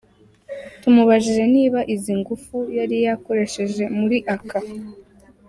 Tumubajije 0.81 1.43
niba 1.55 1.79
izi 1.93 2.11
ngufu 2.19 2.57
yari 2.77 2.97
yakoresheje 3.07 3.83
muri 3.97 4.17
aka. 4.35 4.59